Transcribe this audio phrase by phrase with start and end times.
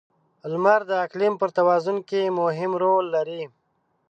[0.51, 3.43] •لمر د اقلیم پر توازن کې مهم رول لري.